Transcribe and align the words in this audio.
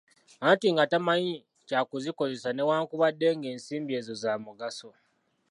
Anti 0.49 0.67
nga 0.73 0.85
tamanyi 0.91 1.35
kya 1.67 1.81
kuzikozesa 1.89 2.49
newankubadde 2.53 3.27
ng'ensimbi 3.37 3.91
ezo 3.99 4.13
za 4.21 4.33
mugaso. 4.43 4.89